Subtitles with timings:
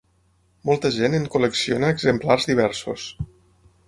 [0.69, 3.05] Molta gent en col·lecciona exemplars diversos.